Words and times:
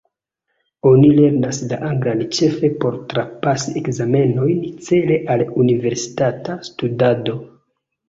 Oni 0.91 1.11
lernas 1.19 1.59
la 1.73 1.79
anglan 1.89 2.23
ĉefe 2.39 2.71
por 2.81 2.99
trapasi 3.13 3.75
ekzamenojn 3.83 4.67
cele 4.91 5.23
al 5.37 5.47
universitata 5.69 6.61
studado. 6.73 7.43